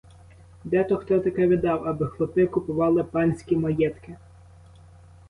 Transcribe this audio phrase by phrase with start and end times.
[0.63, 4.17] Де то хто таке видав, аби хлопи купували панські маєтки?